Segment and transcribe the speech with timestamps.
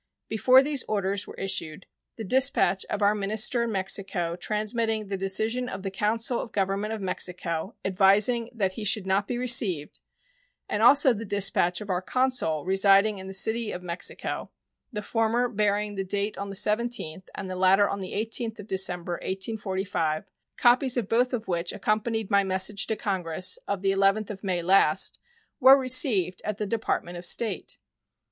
[0.29, 5.69] Before these orders were issued the dispatch of our minister in Mexico transmitting the decision
[5.69, 9.99] of the council of government of Mexico advising that he should not be received,
[10.67, 14.49] and also the dispatch of our consul residing in the City of Mexico,
[14.91, 19.19] the former bearing date on the 17th and the latter on the 18th of December,
[19.21, 20.23] 1845,
[20.57, 24.63] copies of both of which accompanied my message to Congress of the 11th of May
[24.63, 25.19] last,
[25.59, 27.77] were received at the Department of State.